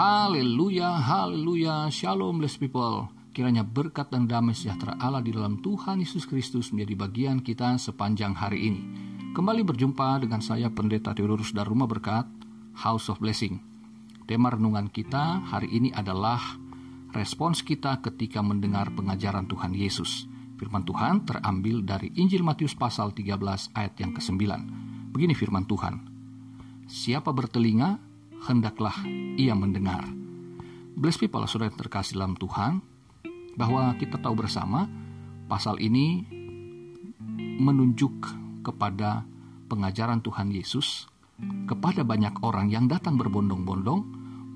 Haleluya, 0.00 0.96
haleluya, 0.96 1.92
shalom 1.92 2.40
blessed 2.40 2.56
people. 2.56 3.12
Kiranya 3.36 3.60
berkat 3.60 4.08
dan 4.08 4.24
damai 4.24 4.56
sejahtera 4.56 4.96
Allah 4.96 5.20
di 5.20 5.28
dalam 5.28 5.60
Tuhan 5.60 6.00
Yesus 6.00 6.24
Kristus 6.24 6.72
menjadi 6.72 7.04
bagian 7.04 7.44
kita 7.44 7.76
sepanjang 7.76 8.32
hari 8.32 8.64
ini. 8.72 8.80
Kembali 9.36 9.60
berjumpa 9.60 10.24
dengan 10.24 10.40
saya 10.40 10.72
Pendeta 10.72 11.12
Theodorus 11.12 11.52
dari 11.52 11.68
Rumah 11.68 11.84
Berkat, 11.84 12.24
House 12.80 13.12
of 13.12 13.20
Blessing. 13.20 13.60
Tema 14.24 14.56
renungan 14.56 14.88
kita 14.88 15.44
hari 15.44 15.68
ini 15.68 15.92
adalah 15.92 16.40
respons 17.12 17.60
kita 17.60 18.00
ketika 18.00 18.40
mendengar 18.40 18.88
pengajaran 18.96 19.52
Tuhan 19.52 19.76
Yesus. 19.76 20.24
Firman 20.56 20.88
Tuhan 20.88 21.28
terambil 21.28 21.84
dari 21.84 22.08
Injil 22.16 22.40
Matius 22.40 22.72
pasal 22.72 23.12
13 23.12 23.36
ayat 23.76 23.92
yang 24.00 24.16
ke-9. 24.16 24.48
Begini 25.12 25.36
firman 25.36 25.68
Tuhan. 25.68 26.08
Siapa 26.88 27.36
bertelinga, 27.36 28.09
hendaklah 28.48 28.94
ia 29.36 29.52
mendengar. 29.52 30.04
Bless 30.96 31.16
people, 31.16 31.44
saudara 31.48 31.72
terkasih 31.72 32.20
dalam 32.20 32.36
Tuhan, 32.36 32.80
bahwa 33.56 33.92
kita 33.96 34.20
tahu 34.20 34.36
bersama 34.36 34.88
pasal 35.48 35.80
ini 35.80 36.24
menunjuk 37.60 38.14
kepada 38.64 39.24
pengajaran 39.68 40.20
Tuhan 40.24 40.52
Yesus 40.52 41.10
kepada 41.64 42.04
banyak 42.04 42.44
orang 42.44 42.68
yang 42.68 42.84
datang 42.84 43.16
berbondong-bondong 43.16 44.00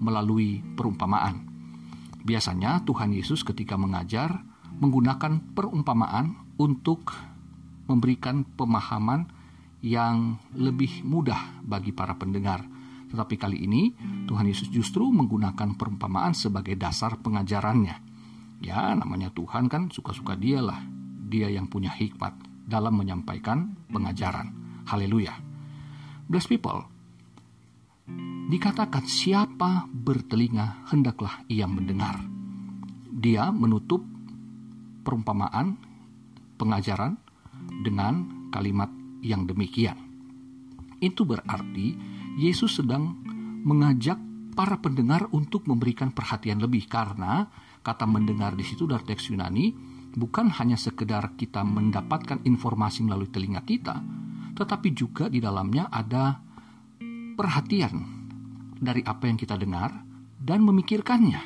melalui 0.04 0.60
perumpamaan. 0.76 1.48
Biasanya 2.24 2.84
Tuhan 2.84 3.12
Yesus 3.12 3.44
ketika 3.44 3.76
mengajar 3.76 4.44
menggunakan 4.80 5.54
perumpamaan 5.54 6.56
untuk 6.60 7.14
memberikan 7.86 8.44
pemahaman 8.56 9.28
yang 9.84 10.40
lebih 10.56 11.04
mudah 11.04 11.60
bagi 11.60 11.92
para 11.92 12.16
pendengar. 12.16 12.64
Tetapi 13.14 13.38
kali 13.38 13.62
ini 13.62 13.94
Tuhan 14.26 14.50
Yesus 14.50 14.74
justru 14.74 15.06
menggunakan 15.14 15.78
perumpamaan 15.78 16.34
sebagai 16.34 16.74
dasar 16.74 17.22
pengajarannya. 17.22 18.02
Ya, 18.58 18.90
namanya 18.98 19.30
Tuhan 19.30 19.70
kan 19.70 19.86
suka-suka 19.94 20.34
dialah. 20.34 20.82
Dia 21.30 21.46
yang 21.46 21.70
punya 21.70 21.94
hikmat 21.94 22.34
dalam 22.66 22.98
menyampaikan 22.98 23.78
pengajaran. 23.86 24.50
Haleluya. 24.90 25.30
Bless 26.26 26.50
people. 26.50 26.82
Dikatakan 28.50 29.06
siapa 29.06 29.86
bertelinga 29.86 30.90
hendaklah 30.90 31.46
ia 31.46 31.70
mendengar. 31.70 32.18
Dia 33.14 33.54
menutup 33.54 34.02
perumpamaan 35.06 35.78
pengajaran 36.58 37.14
dengan 37.86 38.48
kalimat 38.50 38.90
yang 39.22 39.46
demikian. 39.46 39.96
Itu 40.98 41.22
berarti 41.22 42.13
Yesus 42.34 42.82
sedang 42.82 43.14
mengajak 43.64 44.18
para 44.54 44.78
pendengar 44.78 45.26
untuk 45.34 45.66
memberikan 45.66 46.14
perhatian 46.14 46.62
lebih 46.62 46.86
karena 46.86 47.50
kata 47.82 48.06
mendengar 48.06 48.54
di 48.54 48.62
situ 48.62 48.86
dari 48.86 49.02
teks 49.02 49.30
Yunani 49.30 49.74
bukan 50.14 50.50
hanya 50.62 50.78
sekedar 50.78 51.34
kita 51.34 51.66
mendapatkan 51.66 52.46
informasi 52.46 53.02
melalui 53.02 53.28
telinga 53.28 53.66
kita, 53.66 53.98
tetapi 54.54 54.94
juga 54.94 55.26
di 55.26 55.42
dalamnya 55.42 55.90
ada 55.90 56.38
perhatian 57.34 57.94
dari 58.78 59.02
apa 59.02 59.26
yang 59.26 59.34
kita 59.34 59.58
dengar 59.58 59.90
dan 60.38 60.62
memikirkannya. 60.62 61.42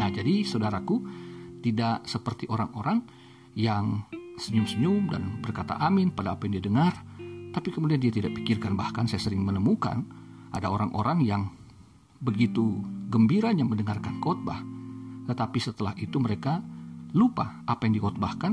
Nah, 0.00 0.08
jadi 0.08 0.44
saudaraku, 0.44 0.96
tidak 1.60 2.08
seperti 2.08 2.48
orang-orang 2.48 3.04
yang 3.52 4.08
senyum-senyum 4.40 5.12
dan 5.12 5.22
berkata 5.44 5.76
amin 5.76 6.08
pada 6.08 6.32
apa 6.32 6.48
yang 6.48 6.56
dia 6.56 6.64
dengar, 6.64 6.94
tapi 7.50 7.68
kemudian 7.74 7.98
dia 7.98 8.14
tidak 8.14 8.34
pikirkan 8.38 8.78
bahkan 8.78 9.06
saya 9.10 9.22
sering 9.22 9.42
menemukan 9.42 10.06
ada 10.54 10.70
orang-orang 10.70 11.22
yang 11.22 11.42
begitu 12.20 12.82
gembiranya 13.10 13.66
mendengarkan 13.66 14.22
khotbah 14.22 14.62
tetapi 15.30 15.58
setelah 15.62 15.94
itu 15.94 16.18
mereka 16.18 16.58
lupa 17.14 17.62
apa 17.62 17.86
yang 17.86 18.02
dikhotbahkan. 18.02 18.52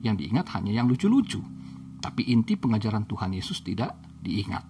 Yang 0.00 0.16
diingat 0.24 0.46
hanya 0.56 0.72
yang 0.72 0.88
lucu-lucu. 0.88 1.44
Tapi 2.00 2.32
inti 2.32 2.56
pengajaran 2.56 3.04
Tuhan 3.04 3.36
Yesus 3.36 3.60
tidak 3.60 3.96
diingat. 4.24 4.64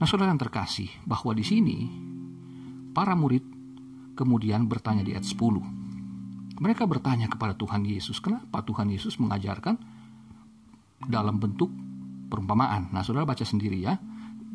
Nah 0.00 0.06
saudara 0.08 0.32
yang 0.32 0.40
terkasih 0.40 0.88
bahwa 1.04 1.36
di 1.36 1.44
sini 1.44 1.76
para 2.96 3.12
murid 3.12 3.44
kemudian 4.16 4.68
bertanya 4.68 5.04
di 5.04 5.16
ayat 5.16 5.24
10 5.24 6.60
mereka 6.60 6.84
bertanya 6.84 7.32
kepada 7.32 7.56
Tuhan 7.56 7.80
Yesus 7.88 8.20
kenapa 8.20 8.60
Tuhan 8.60 8.92
Yesus 8.92 9.16
mengajarkan 9.16 9.80
dalam 11.08 11.40
bentuk 11.40 11.72
perumpamaan. 12.32 12.88
Nah, 12.88 13.04
saudara 13.04 13.28
baca 13.28 13.44
sendiri 13.44 13.84
ya 13.84 14.00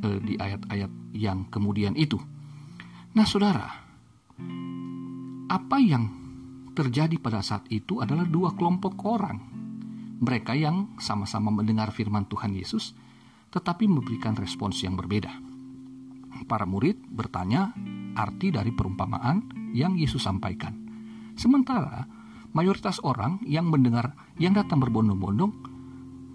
eh, 0.01 0.19
di 0.25 0.33
ayat-ayat 0.33 1.13
yang 1.13 1.45
kemudian 1.53 1.93
itu. 1.93 2.17
Nah, 3.13 3.25
saudara, 3.29 3.69
apa 5.47 5.77
yang 5.77 6.09
terjadi 6.73 7.17
pada 7.17 7.41
saat 7.41 7.65
itu 7.73 8.01
adalah 8.01 8.25
dua 8.25 8.53
kelompok 8.53 8.97
orang. 9.05 9.37
Mereka 10.17 10.57
yang 10.57 10.97
sama-sama 10.97 11.53
mendengar 11.53 11.93
firman 11.93 12.25
Tuhan 12.25 12.53
Yesus, 12.53 12.93
tetapi 13.49 13.89
memberikan 13.89 14.33
respons 14.37 14.81
yang 14.85 14.93
berbeda. 14.93 15.33
Para 16.45 16.69
murid 16.69 17.01
bertanya 17.09 17.73
arti 18.13 18.53
dari 18.53 18.69
perumpamaan 18.69 19.69
yang 19.73 19.97
Yesus 19.97 20.25
sampaikan. 20.25 20.73
Sementara 21.33 22.05
mayoritas 22.53 23.01
orang 23.01 23.41
yang 23.45 23.69
mendengar 23.69 24.13
yang 24.37 24.53
datang 24.53 24.81
berbondong-bondong 24.81 25.53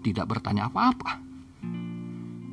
tidak 0.03 0.27
bertanya 0.27 0.67
apa-apa. 0.67 1.22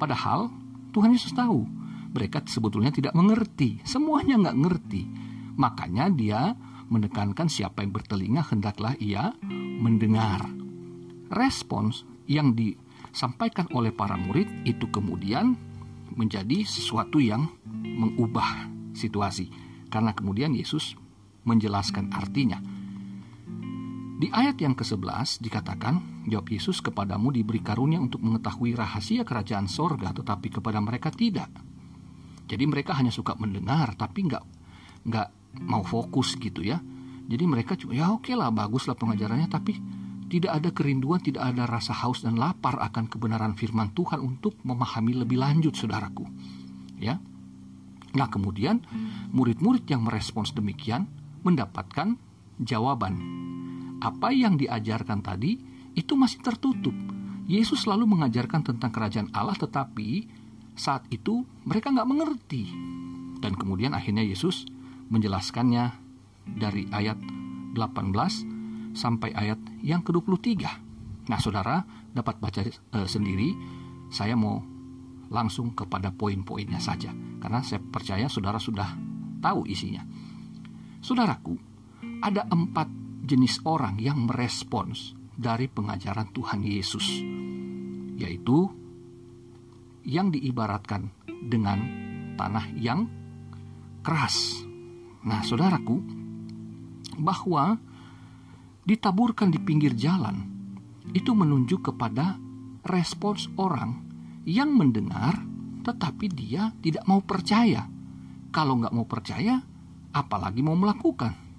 Padahal 0.01 0.49
Tuhan 0.97 1.13
Yesus 1.13 1.37
tahu 1.37 1.69
mereka 2.11 2.43
sebetulnya 2.49 2.91
tidak 2.91 3.13
mengerti, 3.13 3.79
semuanya 3.85 4.41
nggak 4.41 4.59
ngerti. 4.65 5.03
Makanya 5.61 6.09
dia 6.11 6.57
menekankan 6.91 7.47
siapa 7.47 7.85
yang 7.85 7.93
bertelinga 7.93 8.43
hendaklah 8.51 8.97
ia 8.99 9.37
mendengar. 9.53 10.49
Respons 11.31 12.03
yang 12.27 12.59
disampaikan 12.59 13.71
oleh 13.71 13.95
para 13.95 14.19
murid 14.19 14.67
itu 14.67 14.91
kemudian 14.91 15.55
menjadi 16.11 16.67
sesuatu 16.67 17.23
yang 17.23 17.47
mengubah 17.71 18.67
situasi 18.97 19.53
karena 19.87 20.11
kemudian 20.11 20.51
Yesus 20.51 20.99
menjelaskan 21.47 22.11
artinya. 22.11 22.59
Di 24.21 24.29
ayat 24.29 24.61
yang 24.61 24.77
ke-11 24.77 25.41
dikatakan, 25.41 26.29
Jawab 26.29 26.53
Yesus 26.53 26.85
kepadamu 26.85 27.33
diberi 27.33 27.65
karunia 27.65 27.97
untuk 27.97 28.21
mengetahui 28.21 28.77
rahasia 28.77 29.25
kerajaan 29.25 29.65
sorga, 29.65 30.13
tetapi 30.13 30.61
kepada 30.61 30.77
mereka 30.77 31.09
tidak. 31.09 31.49
Jadi 32.45 32.69
mereka 32.69 32.93
hanya 33.01 33.09
suka 33.09 33.33
mendengar, 33.41 33.97
tapi 33.97 34.29
nggak 34.29 34.45
nggak 35.09 35.29
mau 35.65 35.81
fokus 35.81 36.37
gitu 36.37 36.61
ya. 36.61 36.77
Jadi 37.33 37.49
mereka 37.49 37.81
cuma 37.81 37.97
ya 37.97 38.13
oke 38.13 38.29
lah 38.37 38.53
bagus 38.53 38.85
lah 38.85 38.99
pengajarannya, 39.01 39.49
tapi 39.49 39.81
tidak 40.29 40.53
ada 40.53 40.69
kerinduan, 40.69 41.25
tidak 41.25 41.57
ada 41.57 41.65
rasa 41.65 41.97
haus 42.05 42.21
dan 42.21 42.37
lapar 42.37 42.77
akan 42.77 43.09
kebenaran 43.09 43.57
firman 43.57 43.97
Tuhan 43.97 44.21
untuk 44.21 44.61
memahami 44.69 45.17
lebih 45.25 45.41
lanjut, 45.41 45.73
saudaraku. 45.73 46.29
Ya, 47.01 47.17
nah 48.13 48.29
kemudian 48.29 48.85
murid-murid 49.33 49.89
yang 49.89 50.05
merespons 50.05 50.53
demikian 50.53 51.09
mendapatkan 51.41 52.21
jawaban 52.61 53.17
apa 54.01 54.33
yang 54.33 54.57
diajarkan 54.57 55.21
tadi 55.21 55.61
itu 55.95 56.17
masih 56.17 56.41
tertutup. 56.41 56.95
Yesus 57.51 57.85
selalu 57.85 58.07
mengajarkan 58.17 58.63
tentang 58.63 58.91
kerajaan 58.95 59.29
Allah 59.35 59.59
tetapi 59.59 60.27
saat 60.79 61.05
itu 61.13 61.45
mereka 61.67 61.93
nggak 61.93 62.09
mengerti. 62.09 62.65
Dan 63.41 63.57
kemudian 63.57 63.93
akhirnya 63.97 64.25
Yesus 64.25 64.69
menjelaskannya 65.11 65.93
dari 66.47 66.87
ayat 66.93 67.19
18 67.75 68.97
sampai 68.97 69.31
ayat 69.35 69.59
yang 69.83 70.03
ke-23. 70.03 70.49
Nah, 71.31 71.39
Saudara 71.39 71.83
dapat 72.11 72.39
baca 72.43 72.61
e, 72.67 72.99
sendiri. 73.07 73.55
Saya 74.11 74.35
mau 74.35 74.59
langsung 75.31 75.71
kepada 75.71 76.11
poin-poinnya 76.11 76.83
saja 76.83 77.15
karena 77.39 77.63
saya 77.63 77.79
percaya 77.79 78.27
Saudara 78.27 78.59
sudah 78.59 78.91
tahu 79.39 79.63
isinya. 79.71 80.03
Saudaraku, 80.99 81.55
ada 82.21 82.45
empat 82.51 83.00
jenis 83.31 83.63
orang 83.63 84.03
yang 84.03 84.27
merespons 84.27 85.15
dari 85.39 85.71
pengajaran 85.71 86.35
Tuhan 86.35 86.67
Yesus, 86.67 87.07
yaitu 88.19 88.67
yang 90.03 90.35
diibaratkan 90.35 91.15
dengan 91.47 91.79
tanah 92.35 92.67
yang 92.75 93.07
keras. 94.03 94.67
Nah, 95.23 95.47
saudaraku, 95.47 96.03
bahwa 97.23 97.79
ditaburkan 98.83 99.55
di 99.55 99.63
pinggir 99.63 99.95
jalan 99.95 100.51
itu 101.15 101.31
menunjuk 101.31 101.93
kepada 101.93 102.35
respons 102.83 103.47
orang 103.55 104.03
yang 104.49 104.73
mendengar 104.75 105.39
tetapi 105.81 106.27
dia 106.29 106.73
tidak 106.85 107.05
mau 107.09 107.25
percaya. 107.25 107.89
Kalau 108.51 108.77
nggak 108.77 108.93
mau 108.93 109.07
percaya, 109.09 109.63
apalagi 110.13 110.61
mau 110.61 110.77
melakukan. 110.77 111.50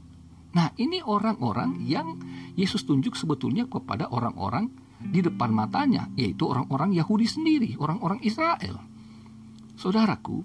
Nah, 0.51 0.75
ini 0.75 1.00
orang-orang 1.00 1.80
yang 1.88 2.19
Yesus 2.59 2.83
tunjuk 2.83 3.15
sebetulnya 3.15 3.68
kepada 3.71 4.12
orang-orang 4.12 4.68
di 5.00 5.24
depan 5.24 5.50
matanya, 5.50 6.12
yaitu 6.19 6.45
orang-orang 6.45 6.92
Yahudi 6.94 7.25
sendiri, 7.25 7.80
orang-orang 7.80 8.19
Israel. 8.21 8.83
Saudaraku, 9.80 10.44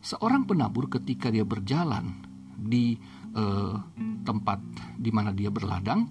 seorang 0.00 0.46
penabur 0.46 0.88
ketika 0.88 1.28
dia 1.28 1.42
berjalan 1.42 2.22
di 2.54 2.96
eh, 3.34 3.74
tempat 4.24 4.58
di 4.96 5.10
mana 5.12 5.34
dia 5.34 5.50
berladang, 5.52 6.08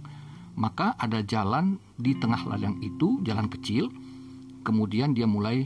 maka 0.60 0.94
ada 1.00 1.24
jalan 1.24 1.80
di 1.96 2.14
tengah 2.20 2.44
ladang 2.46 2.84
itu, 2.84 3.24
jalan 3.24 3.48
kecil. 3.50 3.90
Kemudian 4.62 5.16
dia 5.16 5.26
mulai 5.26 5.64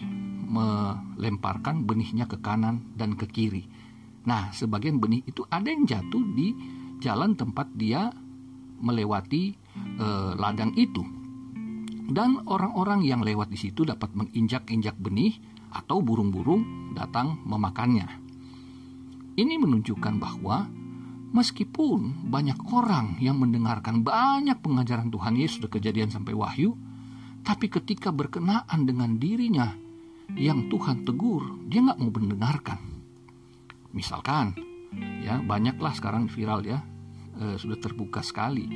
melemparkan 0.51 1.87
benihnya 1.87 2.27
ke 2.27 2.37
kanan 2.43 2.93
dan 2.93 3.17
ke 3.17 3.25
kiri. 3.25 3.65
Nah, 4.27 4.53
sebagian 4.53 5.01
benih 5.01 5.25
itu 5.25 5.41
ada 5.49 5.65
yang 5.65 5.87
jatuh 5.87 6.21
di 6.37 6.53
jalan 7.01 7.33
tempat 7.33 7.73
dia 7.73 8.13
melewati 8.81 9.57
eh, 9.99 10.31
ladang 10.37 10.77
itu. 10.77 11.01
Dan 12.11 12.43
orang-orang 12.43 13.07
yang 13.07 13.23
lewat 13.23 13.47
di 13.49 13.57
situ 13.57 13.87
dapat 13.87 14.11
menginjak-injak 14.13 14.99
benih 14.99 15.39
atau 15.71 16.03
burung-burung 16.03 16.91
datang 16.91 17.39
memakannya. 17.47 18.03
Ini 19.39 19.55
menunjukkan 19.55 20.19
bahwa 20.19 20.67
meskipun 21.31 22.27
banyak 22.27 22.59
orang 22.75 23.15
yang 23.23 23.39
mendengarkan 23.39 24.03
banyak 24.03 24.59
pengajaran 24.59 25.07
Tuhan 25.07 25.39
Yesus 25.39 25.63
dari 25.63 25.79
kejadian 25.79 26.11
sampai 26.11 26.35
wahyu, 26.35 26.75
tapi 27.47 27.71
ketika 27.71 28.11
berkenaan 28.11 28.83
dengan 28.83 29.15
dirinya 29.15 29.71
yang 30.35 30.67
Tuhan 30.67 31.07
tegur, 31.07 31.63
dia 31.71 31.79
nggak 31.79 31.99
mau 32.03 32.11
mendengarkan. 32.11 32.79
Misalkan, 33.95 34.51
ya 35.23 35.39
banyaklah 35.39 35.95
sekarang 35.95 36.27
viral 36.27 36.67
ya, 36.67 36.83
e, 37.41 37.57
sudah 37.57 37.77
terbuka 37.81 38.21
sekali. 38.21 38.69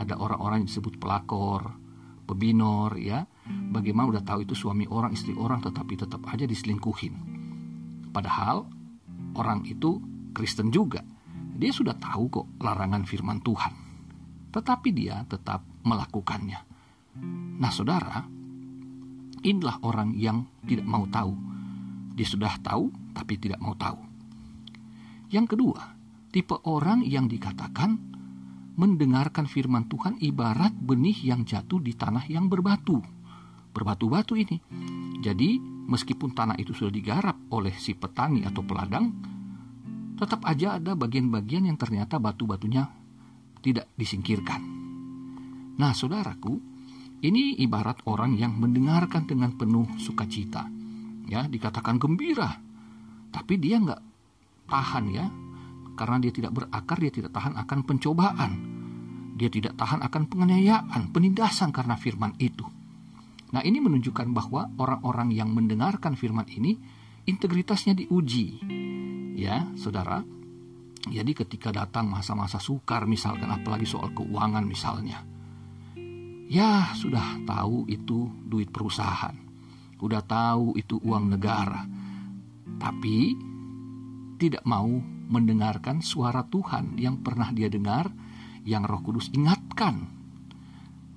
Ada 0.00 0.16
orang-orang 0.16 0.64
yang 0.64 0.68
disebut 0.72 0.96
pelakor, 0.96 1.76
pebinor, 2.24 2.96
ya. 2.96 3.28
Bagaimana 3.46 4.16
udah 4.16 4.24
tahu 4.24 4.48
itu 4.48 4.56
suami 4.56 4.88
orang, 4.88 5.12
istri 5.12 5.36
orang, 5.36 5.60
tetapi 5.60 6.00
tetap 6.00 6.24
aja 6.32 6.48
diselingkuhin. 6.48 7.14
Padahal 8.10 8.64
orang 9.36 9.68
itu 9.68 10.00
Kristen 10.32 10.72
juga. 10.72 11.04
Dia 11.56 11.72
sudah 11.72 11.96
tahu 11.96 12.28
kok 12.32 12.46
larangan 12.60 13.04
firman 13.04 13.40
Tuhan. 13.44 13.72
Tetapi 14.52 14.88
dia 14.92 15.24
tetap 15.28 15.64
melakukannya. 15.84 16.60
Nah 17.60 17.72
saudara, 17.72 18.24
inilah 19.40 19.80
orang 19.84 20.16
yang 20.16 20.44
tidak 20.64 20.84
mau 20.84 21.08
tahu. 21.08 21.32
Dia 22.16 22.28
sudah 22.28 22.56
tahu, 22.60 22.92
tapi 23.12 23.36
tidak 23.40 23.60
mau 23.60 23.76
tahu. 23.76 24.00
Yang 25.32 25.56
kedua, 25.56 25.95
tipe 26.30 26.56
orang 26.66 27.06
yang 27.06 27.30
dikatakan 27.30 28.16
mendengarkan 28.76 29.48
firman 29.48 29.88
Tuhan 29.88 30.20
ibarat 30.20 30.76
benih 30.76 31.16
yang 31.24 31.48
jatuh 31.48 31.80
di 31.80 31.96
tanah 31.96 32.28
yang 32.28 32.46
berbatu. 32.52 33.00
Berbatu-batu 33.72 34.36
ini. 34.36 34.56
Jadi, 35.20 35.60
meskipun 35.88 36.36
tanah 36.36 36.56
itu 36.60 36.76
sudah 36.76 36.92
digarap 36.92 37.36
oleh 37.52 37.72
si 37.76 37.96
petani 37.96 38.44
atau 38.44 38.64
peladang, 38.64 39.12
tetap 40.16 40.44
aja 40.48 40.80
ada 40.80 40.96
bagian-bagian 40.96 41.68
yang 41.68 41.76
ternyata 41.76 42.16
batu-batunya 42.16 42.88
tidak 43.60 43.88
disingkirkan. 43.96 44.60
Nah, 45.76 45.92
saudaraku, 45.92 46.56
ini 47.20 47.56
ibarat 47.60 48.00
orang 48.08 48.36
yang 48.36 48.56
mendengarkan 48.56 49.28
dengan 49.28 49.56
penuh 49.56 49.88
sukacita. 50.00 50.68
Ya, 51.28 51.44
dikatakan 51.48 52.00
gembira. 52.00 52.60
Tapi 53.32 53.60
dia 53.60 53.76
nggak 53.76 54.02
tahan 54.68 55.04
ya, 55.12 55.26
karena 55.96 56.20
dia 56.20 56.30
tidak 56.30 56.52
berakar, 56.52 57.00
dia 57.00 57.10
tidak 57.10 57.32
tahan 57.32 57.56
akan 57.56 57.78
pencobaan. 57.88 58.52
Dia 59.36 59.48
tidak 59.52 59.76
tahan 59.76 60.00
akan 60.04 60.22
penganiayaan, 60.28 61.12
penindasan 61.12 61.72
karena 61.72 61.96
firman 61.96 62.36
itu. 62.40 62.64
Nah, 63.52 63.62
ini 63.64 63.80
menunjukkan 63.80 64.32
bahwa 64.36 64.68
orang-orang 64.76 65.32
yang 65.32 65.52
mendengarkan 65.52 66.16
firman 66.16 66.48
ini 66.52 66.76
integritasnya 67.24 67.96
diuji. 67.96 68.60
Ya 69.36 69.68
saudara. 69.76 70.24
Jadi 71.06 71.38
ketika 71.38 71.70
datang 71.70 72.10
masa-masa 72.10 72.58
sukar 72.58 73.06
misalkan 73.06 73.46
apalagi 73.46 73.86
soal 73.86 74.10
keuangan 74.10 74.66
misalnya. 74.66 75.22
Ya 76.50 76.90
sudah 76.98 77.42
tahu 77.46 77.86
itu 77.86 78.26
duit 78.42 78.74
perusahaan. 78.74 79.34
Udah 80.02 80.22
tahu 80.26 80.74
itu 80.74 80.98
uang 80.98 81.30
negara. 81.30 81.86
Tapi 82.76 83.38
tidak 84.36 84.66
mau 84.66 85.15
mendengarkan 85.26 86.02
suara 86.02 86.46
Tuhan 86.46 86.98
yang 86.98 87.20
pernah 87.22 87.50
dia 87.50 87.66
dengar 87.66 88.10
yang 88.66 88.86
Roh 88.86 89.02
Kudus 89.02 89.30
ingatkan 89.34 90.06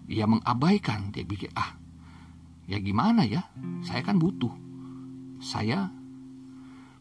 dia 0.09 0.25
mengabaikan 0.25 1.13
dia 1.13 1.25
pikir 1.25 1.53
ah 1.53 1.77
ya 2.65 2.81
gimana 2.81 3.25
ya 3.25 3.45
saya 3.85 4.01
kan 4.01 4.17
butuh 4.17 4.53
saya 5.39 5.93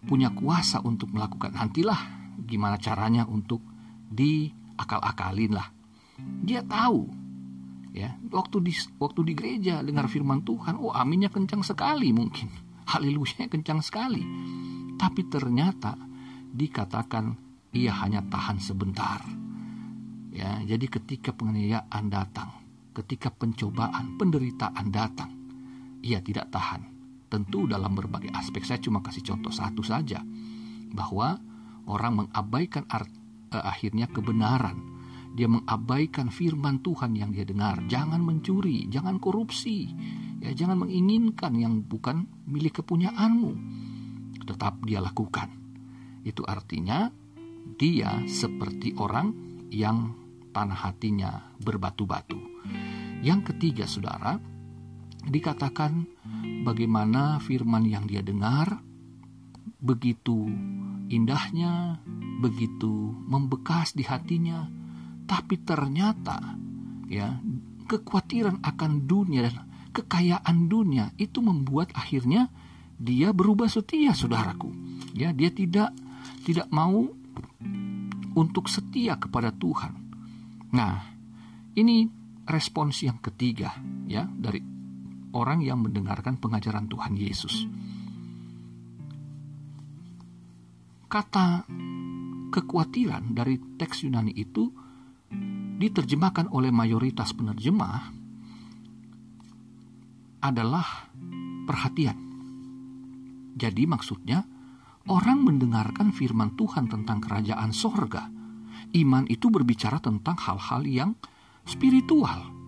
punya 0.04 0.30
kuasa 0.30 0.80
untuk 0.84 1.10
melakukan 1.10 1.52
nantilah 1.52 2.18
gimana 2.38 2.78
caranya 2.78 3.26
untuk 3.26 3.60
diakal-akalin 4.08 5.52
lah. 5.52 5.68
Dia 6.18 6.62
tahu 6.62 7.10
ya 7.94 8.14
waktu 8.30 8.62
di 8.62 8.72
waktu 9.00 9.20
di 9.26 9.32
gereja 9.34 9.82
dengar 9.82 10.06
firman 10.06 10.46
Tuhan, 10.46 10.78
oh 10.78 10.94
aminnya 10.94 11.28
kencang 11.28 11.66
sekali 11.66 12.14
mungkin. 12.14 12.48
Haleluya 12.90 13.50
kencang 13.50 13.82
sekali. 13.82 14.22
Tapi 14.98 15.26
ternyata 15.26 15.94
dikatakan 16.54 17.36
ia 17.74 17.92
hanya 18.04 18.24
tahan 18.24 18.58
sebentar. 18.60 19.20
Ya, 20.32 20.62
jadi 20.62 20.86
ketika 20.86 21.34
penganiayaan 21.34 22.06
datang, 22.08 22.52
ketika 22.94 23.32
pencobaan, 23.32 24.16
penderitaan 24.16 24.88
datang, 24.92 25.30
ia 26.04 26.22
tidak 26.22 26.52
tahan 26.54 26.98
Tentu 27.28 27.68
dalam 27.68 27.92
berbagai 27.92 28.32
aspek 28.32 28.64
saya 28.64 28.80
cuma 28.80 29.04
kasih 29.04 29.20
contoh 29.20 29.52
satu 29.52 29.84
saja 29.84 30.24
bahwa 30.96 31.36
orang 31.84 32.24
mengabaikan 32.24 32.88
eh, 32.88 33.04
akhirnya 33.52 34.08
kebenaran. 34.08 34.96
Dia 35.36 35.44
mengabaikan 35.46 36.32
firman 36.32 36.80
Tuhan 36.80 37.14
yang 37.14 37.30
dia 37.30 37.44
dengar. 37.44 37.84
Jangan 37.84 38.18
mencuri, 38.24 38.88
jangan 38.88 39.20
korupsi, 39.20 39.86
ya 40.40 40.50
jangan 40.56 40.88
menginginkan 40.88 41.52
yang 41.54 41.84
bukan 41.84 42.26
milik 42.48 42.80
kepunyaanmu. 42.82 43.52
Tetap 44.48 44.82
dia 44.88 45.04
lakukan. 45.04 45.52
Itu 46.28 46.44
artinya 46.44 47.08
dia 47.80 48.20
seperti 48.28 48.92
orang 49.00 49.32
yang 49.72 50.12
tanah 50.52 50.92
hatinya 50.92 51.56
berbatu-batu. 51.56 52.36
Yang 53.24 53.52
ketiga, 53.52 53.88
saudara, 53.88 54.36
dikatakan 55.24 56.04
bagaimana 56.68 57.40
firman 57.40 57.88
yang 57.88 58.04
dia 58.04 58.20
dengar 58.20 58.84
begitu 59.78 60.48
indahnya, 61.08 62.02
begitu 62.44 63.16
membekas 63.24 63.96
di 63.96 64.04
hatinya, 64.04 64.68
tapi 65.24 65.56
ternyata 65.64 66.58
ya 67.08 67.40
kekhawatiran 67.88 68.60
akan 68.60 69.08
dunia 69.08 69.48
dan 69.48 69.64
kekayaan 69.96 70.68
dunia 70.68 71.10
itu 71.16 71.40
membuat 71.40 71.90
akhirnya 71.96 72.52
dia 72.98 73.30
berubah 73.30 73.70
setia, 73.70 74.12
saudaraku. 74.12 74.74
Ya, 75.14 75.30
dia 75.30 75.54
tidak 75.54 75.94
tidak 76.48 76.72
mau 76.72 77.04
untuk 78.32 78.72
setia 78.72 79.20
kepada 79.20 79.52
Tuhan. 79.52 79.92
Nah, 80.72 80.96
ini 81.76 82.08
respons 82.48 83.04
yang 83.04 83.20
ketiga 83.20 83.76
ya 84.08 84.24
dari 84.24 84.64
orang 85.36 85.60
yang 85.60 85.84
mendengarkan 85.84 86.40
pengajaran 86.40 86.88
Tuhan 86.88 87.20
Yesus. 87.20 87.68
Kata 91.04 91.68
kekhawatiran 92.48 93.36
dari 93.36 93.60
teks 93.76 94.08
Yunani 94.08 94.32
itu 94.32 94.72
diterjemahkan 95.76 96.48
oleh 96.48 96.72
mayoritas 96.72 97.36
penerjemah 97.36 98.16
adalah 100.40 101.12
perhatian. 101.68 102.16
Jadi 103.52 103.84
maksudnya 103.84 104.57
orang 105.08 105.44
mendengarkan 105.44 106.12
firman 106.12 106.54
Tuhan 106.54 106.86
tentang 106.86 107.18
kerajaan 107.24 107.72
sorga. 107.72 108.28
Iman 108.94 109.28
itu 109.28 109.52
berbicara 109.52 110.00
tentang 110.00 110.36
hal-hal 110.40 110.84
yang 110.88 111.10
spiritual, 111.68 112.58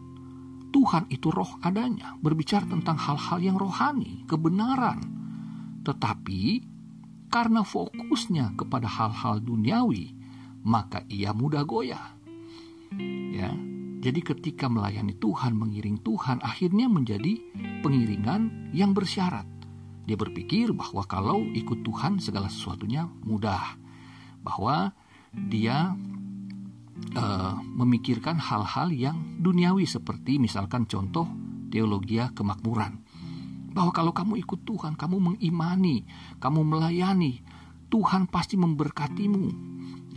Tuhan 0.70 1.10
itu 1.10 1.28
roh 1.34 1.58
adanya, 1.60 2.14
berbicara 2.22 2.64
tentang 2.64 2.94
hal-hal 2.94 3.38
yang 3.42 3.56
rohani, 3.58 4.22
kebenaran. 4.30 5.02
Tetapi 5.82 6.40
karena 7.26 7.66
fokusnya 7.66 8.54
kepada 8.54 8.86
hal-hal 8.86 9.42
duniawi, 9.42 10.14
maka 10.62 11.02
ia 11.10 11.34
mudah 11.34 11.66
goyah. 11.66 12.14
Ya. 13.34 13.50
Jadi 14.00 14.20
ketika 14.24 14.64
melayani 14.72 15.12
Tuhan, 15.20 15.52
mengiring 15.52 16.00
Tuhan, 16.00 16.40
akhirnya 16.40 16.88
menjadi 16.88 17.36
pengiringan 17.84 18.72
yang 18.72 18.96
bersyarat. 18.96 19.44
Dia 20.10 20.18
berpikir 20.18 20.74
bahwa 20.74 21.06
kalau 21.06 21.38
ikut 21.54 21.86
Tuhan 21.86 22.18
segala 22.18 22.50
sesuatunya 22.50 23.06
mudah. 23.22 23.78
Bahwa 24.42 24.90
dia 25.30 25.94
uh, 27.14 27.54
memikirkan 27.62 28.42
hal-hal 28.42 28.90
yang 28.90 29.38
duniawi 29.38 29.86
seperti 29.86 30.42
misalkan 30.42 30.90
contoh 30.90 31.30
teologi 31.70 32.18
kemakmuran. 32.34 32.98
Bahwa 33.70 33.94
kalau 33.94 34.10
kamu 34.10 34.42
ikut 34.42 34.66
Tuhan, 34.66 34.98
kamu 34.98 35.30
mengimani, 35.30 36.02
kamu 36.42 36.58
melayani, 36.66 37.38
Tuhan 37.86 38.26
pasti 38.26 38.58
memberkatimu. 38.58 39.46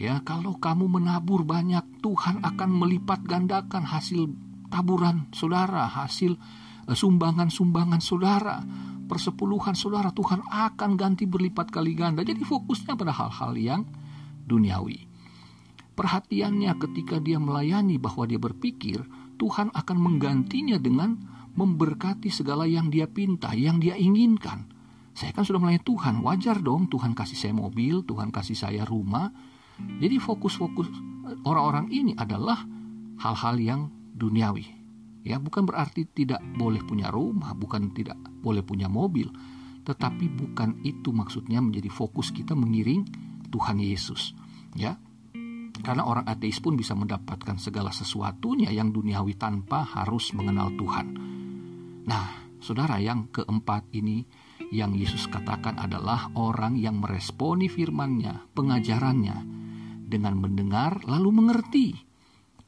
Ya, 0.01 0.25
kalau 0.25 0.57
kamu 0.57 0.89
menabur 0.89 1.45
banyak, 1.45 2.01
Tuhan 2.01 2.41
akan 2.41 2.69
melipat 2.73 3.21
gandakan 3.29 3.85
hasil 3.85 4.25
taburan 4.73 5.29
saudara, 5.29 5.85
hasil 5.85 6.33
eh, 6.89 6.97
sumbangan-sumbangan 6.97 8.01
saudara, 8.01 8.57
persepuluhan 9.05 9.75
saudara, 9.77 10.09
Tuhan 10.11 10.41
akan 10.47 10.95
ganti 10.95 11.27
berlipat 11.27 11.69
kali 11.69 11.93
ganda. 11.93 12.23
Jadi 12.25 12.41
fokusnya 12.41 12.97
pada 12.97 13.13
hal-hal 13.13 13.53
yang 13.57 13.81
duniawi. 14.47 15.07
Perhatiannya 15.93 16.73
ketika 16.81 17.21
dia 17.21 17.37
melayani 17.37 18.01
bahwa 18.01 18.25
dia 18.25 18.41
berpikir 18.41 19.05
Tuhan 19.37 19.69
akan 19.69 19.97
menggantinya 19.97 20.81
dengan 20.81 21.15
memberkati 21.53 22.33
segala 22.33 22.65
yang 22.65 22.89
dia 22.89 23.05
pinta, 23.05 23.53
yang 23.53 23.77
dia 23.77 23.93
inginkan. 23.93 24.65
Saya 25.13 25.29
kan 25.29 25.45
sudah 25.45 25.61
melayani 25.61 25.85
Tuhan, 25.85 26.25
wajar 26.25 26.57
dong 26.57 26.89
Tuhan 26.89 27.13
kasih 27.13 27.37
saya 27.37 27.53
mobil, 27.53 28.01
Tuhan 28.01 28.33
kasih 28.33 28.57
saya 28.57 28.81
rumah. 28.81 29.29
Jadi 29.77 30.17
fokus-fokus 30.17 30.89
orang-orang 31.45 31.93
ini 31.93 32.17
adalah 32.17 32.65
hal-hal 33.21 33.55
yang 33.61 33.81
duniawi. 34.17 34.82
Ya, 35.23 35.39
bukan 35.39 35.63
berarti 35.63 36.03
tidak 36.11 36.43
boleh 36.59 36.83
punya 36.83 37.07
rumah, 37.07 37.55
bukan 37.55 37.95
tidak 37.95 38.19
boleh 38.43 38.59
punya 38.59 38.91
mobil, 38.91 39.31
tetapi 39.87 40.27
bukan 40.27 40.83
itu 40.83 41.15
maksudnya 41.15 41.63
menjadi 41.63 41.87
fokus 41.87 42.35
kita 42.35 42.51
mengiring 42.55 43.07
Tuhan 43.47 43.79
Yesus. 43.79 44.35
Ya, 44.75 44.99
karena 45.83 46.03
orang 46.05 46.27
ateis 46.27 46.59
pun 46.59 46.77
bisa 46.77 46.93
mendapatkan 46.93 47.55
segala 47.57 47.89
sesuatunya 47.95 48.69
yang 48.69 48.91
duniawi 48.91 49.39
tanpa 49.39 49.83
harus 49.83 50.35
mengenal 50.35 50.75
Tuhan. 50.75 51.07
Nah, 52.03 52.59
saudara 52.59 52.99
yang 52.99 53.31
keempat 53.31 53.89
ini 53.95 54.27
yang 54.73 54.93
Yesus 54.93 55.29
katakan 55.29 55.77
adalah 55.77 56.33
orang 56.35 56.75
yang 56.77 57.01
meresponi 57.01 57.69
firman-Nya, 57.69 58.53
pengajarannya 58.53 59.37
dengan 60.07 60.37
mendengar 60.37 61.01
lalu 61.05 61.29
mengerti. 61.29 62.12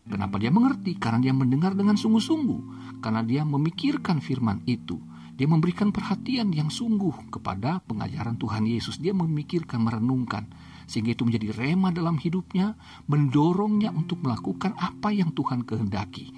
Kenapa 0.05 0.37
dia 0.37 0.53
mengerti? 0.53 0.93
Karena 1.01 1.17
dia 1.17 1.33
mendengar 1.33 1.73
dengan 1.73 1.97
sungguh-sungguh, 1.97 2.61
karena 3.01 3.25
dia 3.25 3.41
memikirkan 3.41 4.21
firman 4.21 4.61
itu. 4.69 5.01
Dia 5.35 5.49
memberikan 5.49 5.91
perhatian 5.91 6.53
yang 6.53 6.71
sungguh 6.71 7.27
kepada 7.33 7.83
pengajaran 7.83 8.39
Tuhan 8.39 8.69
Yesus. 8.69 9.01
Dia 9.01 9.11
memikirkan, 9.11 9.83
merenungkan, 9.83 10.47
sehingga 10.85 11.11
itu 11.11 11.27
menjadi 11.27 11.51
rema 11.57 11.91
dalam 11.91 12.15
hidupnya, 12.15 12.77
mendorongnya 13.09 13.91
untuk 13.91 14.23
melakukan 14.23 14.77
apa 14.79 15.11
yang 15.11 15.33
Tuhan 15.35 15.65
kehendaki. 15.67 16.31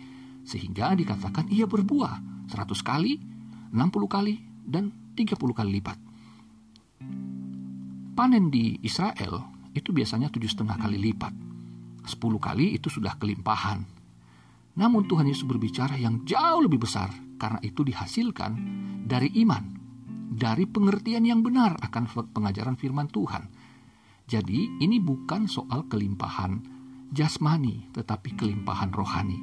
Sehingga 0.47 0.95
dikatakan 0.95 1.51
ia 1.51 1.67
berbuah 1.67 2.47
100 2.49 2.81
kali, 2.81 3.19
60 3.75 4.07
kali, 4.07 4.41
dan 4.63 4.89
30 5.13 5.35
kali 5.53 5.69
lipat. 5.77 5.97
Panen 8.17 8.49
di 8.49 8.81
Israel 8.81 9.45
itu 9.77 9.93
biasanya 9.93 10.33
tujuh 10.33 10.49
setengah 10.49 10.79
kali 10.81 10.97
lipat. 10.97 11.46
10 12.07 12.17
kali 12.39 12.79
itu 12.79 12.87
sudah 12.87 13.19
kelimpahan. 13.19 13.83
Namun 14.77 15.05
Tuhan 15.09 15.27
Yesus 15.27 15.43
berbicara 15.43 15.97
yang 15.99 16.23
jauh 16.23 16.63
lebih 16.63 16.85
besar 16.87 17.09
karena 17.37 17.59
itu 17.61 17.83
dihasilkan 17.83 18.51
dari 19.05 19.29
iman, 19.43 19.63
dari 20.31 20.65
pengertian 20.69 21.25
yang 21.25 21.41
benar 21.41 21.77
akan 21.81 22.31
pengajaran 22.31 22.77
firman 22.77 23.09
Tuhan. 23.09 23.49
Jadi 24.27 24.79
ini 24.83 24.97
bukan 24.99 25.47
soal 25.47 25.87
kelimpahan 25.87 26.59
jasmani 27.11 27.89
tetapi 27.95 28.35
kelimpahan 28.35 28.91
rohani. 28.91 29.39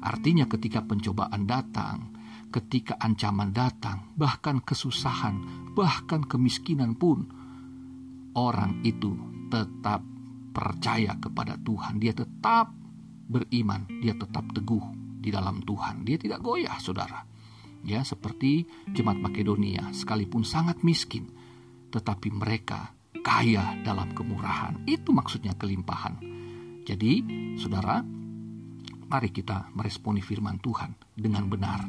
Artinya 0.00 0.48
ketika 0.48 0.80
pencobaan 0.80 1.44
datang, 1.44 2.16
ketika 2.48 2.96
ancaman 2.98 3.52
datang, 3.52 4.10
bahkan 4.16 4.64
kesusahan, 4.64 5.68
bahkan 5.76 6.24
kemiskinan 6.24 6.96
pun, 6.96 7.28
orang 8.32 8.80
itu 8.80 9.12
tetap 9.52 10.00
percaya 10.50 11.16
kepada 11.16 11.56
Tuhan. 11.58 11.98
Dia 12.02 12.14
tetap 12.14 12.74
beriman, 13.30 13.86
dia 14.02 14.14
tetap 14.14 14.50
teguh 14.50 14.82
di 15.22 15.30
dalam 15.30 15.62
Tuhan. 15.62 16.02
Dia 16.02 16.18
tidak 16.18 16.42
goyah, 16.42 16.76
saudara. 16.82 17.22
Ya, 17.80 18.04
seperti 18.04 18.68
jemaat 18.92 19.22
Makedonia, 19.22 19.88
sekalipun 19.96 20.44
sangat 20.44 20.84
miskin, 20.84 21.32
tetapi 21.88 22.28
mereka 22.28 22.92
kaya 23.24 23.80
dalam 23.80 24.12
kemurahan. 24.12 24.84
Itu 24.84 25.16
maksudnya 25.16 25.56
kelimpahan. 25.56 26.20
Jadi, 26.84 27.12
saudara, 27.56 28.04
mari 29.10 29.30
kita 29.32 29.72
meresponi 29.72 30.20
firman 30.20 30.60
Tuhan 30.60 30.92
dengan 31.16 31.48
benar 31.48 31.80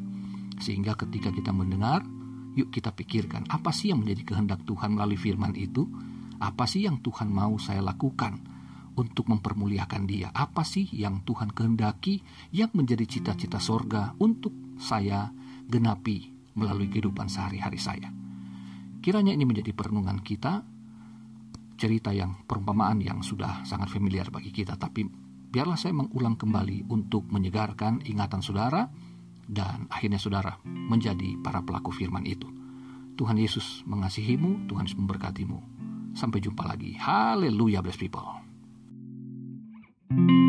sehingga 0.62 0.94
ketika 0.94 1.34
kita 1.34 1.50
mendengar, 1.50 2.06
yuk 2.54 2.70
kita 2.70 2.94
pikirkan 2.94 3.50
apa 3.50 3.74
sih 3.74 3.90
yang 3.90 4.06
menjadi 4.06 4.34
kehendak 4.34 4.62
Tuhan 4.70 4.94
melalui 4.94 5.18
firman 5.18 5.58
itu? 5.58 5.90
Apa 6.38 6.70
sih 6.70 6.86
yang 6.86 7.02
Tuhan 7.02 7.34
mau 7.34 7.58
saya 7.58 7.82
lakukan 7.82 8.51
untuk 8.96 9.28
mempermuliakan 9.32 10.04
Dia? 10.08 10.30
Apa 10.32 10.66
sih 10.66 10.88
yang 10.92 11.24
Tuhan 11.24 11.52
kehendaki 11.52 12.20
yang 12.56 12.72
menjadi 12.76 13.08
cita-cita 13.08 13.60
sorga 13.62 14.16
untuk 14.20 14.52
saya 14.82 15.32
genapi 15.68 16.32
melalui 16.58 16.92
kehidupan 16.92 17.32
sehari-hari 17.32 17.80
saya? 17.80 18.10
Kiranya 19.02 19.34
ini 19.34 19.48
menjadi 19.48 19.74
perenungan 19.74 20.22
kita, 20.22 20.62
cerita 21.82 22.14
yang 22.14 22.46
perumpamaan 22.46 23.02
yang 23.02 23.26
sudah 23.26 23.66
sangat 23.66 23.90
familiar 23.90 24.30
bagi 24.30 24.54
kita, 24.54 24.78
tapi 24.78 25.10
biarlah 25.52 25.76
saya 25.76 25.98
mengulang 25.98 26.38
kembali 26.38 26.86
untuk 26.94 27.26
menyegarkan 27.34 28.06
ingatan 28.06 28.46
saudara 28.46 28.86
dan 29.50 29.90
akhirnya 29.90 30.22
saudara 30.22 30.56
menjadi 30.64 31.36
para 31.42 31.60
pelaku 31.66 31.90
firman 31.92 32.24
itu. 32.24 32.48
Tuhan 33.20 33.38
Yesus 33.38 33.84
mengasihimu, 33.90 34.70
Tuhan 34.72 34.88
Yesus 34.88 34.98
memberkatimu. 34.98 35.60
Sampai 36.16 36.40
jumpa 36.44 36.68
lagi. 36.68 36.96
Haleluya, 36.96 37.84
blessed 37.84 38.00
people. 38.00 38.41
Thank 40.14 40.30
you. 40.30 40.41